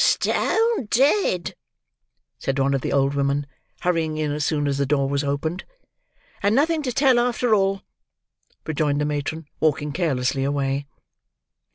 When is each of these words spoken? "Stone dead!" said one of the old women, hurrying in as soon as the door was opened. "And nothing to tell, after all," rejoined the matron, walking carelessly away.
"Stone 0.03 0.85
dead!" 0.87 1.53
said 2.39 2.57
one 2.57 2.73
of 2.73 2.81
the 2.81 2.91
old 2.91 3.13
women, 3.13 3.45
hurrying 3.81 4.17
in 4.17 4.31
as 4.31 4.43
soon 4.43 4.67
as 4.67 4.79
the 4.79 4.85
door 4.87 5.07
was 5.07 5.23
opened. 5.23 5.63
"And 6.41 6.55
nothing 6.55 6.81
to 6.81 6.91
tell, 6.91 7.19
after 7.19 7.53
all," 7.53 7.83
rejoined 8.65 8.99
the 8.99 9.05
matron, 9.05 9.45
walking 9.59 9.91
carelessly 9.91 10.43
away. 10.43 10.87